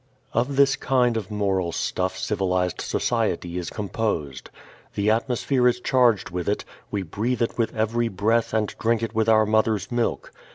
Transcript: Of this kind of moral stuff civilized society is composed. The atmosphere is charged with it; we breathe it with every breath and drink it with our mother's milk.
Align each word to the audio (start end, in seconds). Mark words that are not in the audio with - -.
Of 0.33 0.55
this 0.55 0.75
kind 0.77 1.15
of 1.15 1.29
moral 1.29 1.71
stuff 1.71 2.17
civilized 2.17 2.81
society 2.81 3.59
is 3.59 3.69
composed. 3.69 4.49
The 4.95 5.11
atmosphere 5.11 5.67
is 5.67 5.79
charged 5.79 6.31
with 6.31 6.49
it; 6.49 6.65
we 6.89 7.03
breathe 7.03 7.43
it 7.43 7.55
with 7.59 7.75
every 7.75 8.07
breath 8.07 8.51
and 8.51 8.73
drink 8.79 9.03
it 9.03 9.13
with 9.13 9.29
our 9.29 9.45
mother's 9.45 9.91
milk. 9.91 10.33